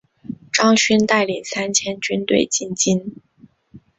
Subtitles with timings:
[0.51, 3.17] 张勋带领三千军队进京。